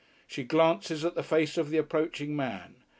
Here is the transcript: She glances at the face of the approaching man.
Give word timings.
She 0.25 0.43
glances 0.43 1.05
at 1.05 1.13
the 1.13 1.21
face 1.21 1.59
of 1.59 1.69
the 1.69 1.77
approaching 1.77 2.35
man. 2.35 2.73